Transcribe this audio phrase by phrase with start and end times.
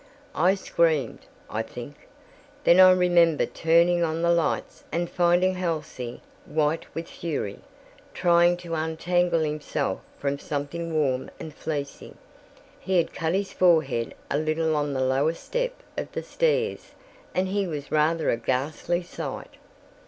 [0.33, 2.07] I screamed, I think.
[2.63, 7.59] Then I remember turning on the lights and finding Halsey, white with fury,
[8.11, 12.15] trying to untangle himself from something warm and fleecy.
[12.79, 16.93] He had cut his forehead a little on the lowest step of the stairs,
[17.35, 19.51] and he was rather a ghastly sight.